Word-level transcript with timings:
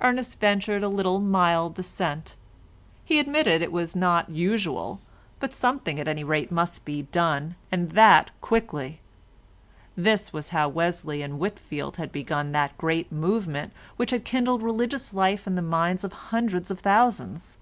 Ernest 0.00 0.40
ventured 0.40 0.82
a 0.82 0.88
little 0.88 1.20
mild 1.20 1.76
dissent; 1.76 2.34
he 3.04 3.20
admitted 3.20 3.62
it 3.62 3.70
was 3.70 3.94
not 3.94 4.28
usual, 4.28 4.98
but 5.38 5.54
something 5.54 6.00
at 6.00 6.08
any 6.08 6.24
rate 6.24 6.50
must 6.50 6.84
be 6.84 7.02
done, 7.02 7.54
and 7.70 7.90
that 7.90 8.32
quickly. 8.40 8.98
This 9.96 10.32
was 10.32 10.48
how 10.48 10.68
Wesley 10.68 11.22
and 11.22 11.38
Whitfield 11.38 11.98
had 11.98 12.10
begun 12.10 12.50
that 12.50 12.76
great 12.78 13.12
movement 13.12 13.72
which 13.94 14.10
had 14.10 14.24
kindled 14.24 14.60
religious 14.60 15.14
life 15.14 15.46
in 15.46 15.54
the 15.54 15.62
minds 15.62 16.02
of 16.02 16.12
hundreds 16.34 16.68
of 16.72 16.80
thousands. 16.80 17.56